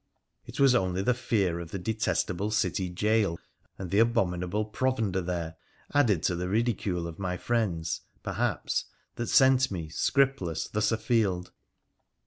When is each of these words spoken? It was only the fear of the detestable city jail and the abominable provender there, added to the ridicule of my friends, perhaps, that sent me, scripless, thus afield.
It 0.47 0.59
was 0.59 0.73
only 0.73 1.03
the 1.03 1.13
fear 1.13 1.59
of 1.59 1.69
the 1.69 1.77
detestable 1.77 2.49
city 2.49 2.89
jail 2.89 3.37
and 3.77 3.91
the 3.91 3.99
abominable 3.99 4.65
provender 4.65 5.21
there, 5.21 5.57
added 5.93 6.23
to 6.23 6.35
the 6.35 6.49
ridicule 6.49 7.05
of 7.05 7.19
my 7.19 7.37
friends, 7.37 8.01
perhaps, 8.23 8.85
that 9.17 9.27
sent 9.27 9.69
me, 9.69 9.89
scripless, 9.89 10.67
thus 10.71 10.91
afield. 10.91 11.51